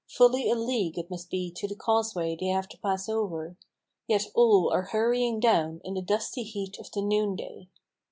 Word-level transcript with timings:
Fully 0.09 0.49
a 0.49 0.55
league 0.55 0.97
it 0.97 1.11
must 1.11 1.29
be 1.29 1.51
to 1.55 1.67
the 1.67 1.75
causeway 1.75 2.35
they 2.35 2.47
have 2.47 2.67
to 2.69 2.77
pass 2.79 3.07
over, 3.07 3.55
Yet 4.07 4.25
all 4.33 4.73
are 4.73 4.85
hurrying 4.87 5.39
down 5.39 5.79
in 5.83 5.93
the 5.93 6.01
dusty 6.01 6.41
heat 6.41 6.79
of 6.79 6.91
the 6.91 7.03
noonday. 7.03 7.67